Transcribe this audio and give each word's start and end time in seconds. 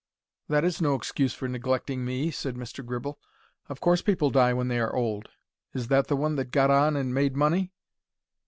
"That 0.47 0.63
is 0.65 0.81
no 0.81 0.95
excuse 0.95 1.35
for 1.35 1.47
neglecting 1.47 2.03
me," 2.03 2.31
said 2.31 2.55
Mr. 2.55 2.83
Gribble. 2.83 3.19
"Of 3.69 3.79
course 3.81 4.01
people 4.01 4.31
die 4.31 4.51
when 4.51 4.67
they 4.67 4.79
are 4.79 4.95
old. 4.95 5.29
Is 5.75 5.89
that 5.89 6.07
the 6.07 6.15
one 6.17 6.37
that 6.37 6.49
got 6.49 6.71
on 6.71 6.95
and 6.95 7.13
made 7.13 7.35
money?" 7.35 7.71